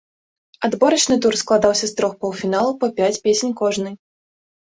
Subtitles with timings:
[0.67, 3.89] Адборачны тур складаўся з трох паўфіналаў па пяць песень кожны.